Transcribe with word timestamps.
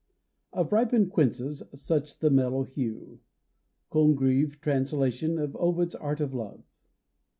Of 0.51 0.71
ripened 0.71 1.11
quinces 1.11 1.61
such 1.75 2.17
the 2.17 2.31
mellow 2.31 2.63
hue. 2.63 3.19
_Congreve 3.91 4.59
Translation, 4.59 5.37
of 5.37 5.55
Ovid's 5.57 5.93
Art 5.93 6.19
of 6.19 6.33
Love. 6.33 6.63